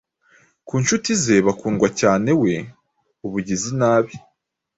Ku 0.67 0.73
nshuti 0.81 1.09
ze 1.23 1.35
bakundwa 1.47 1.87
cyane 1.99 2.31
we 2.41 2.53
ubugizi 3.25 3.71
nabi 3.79 4.13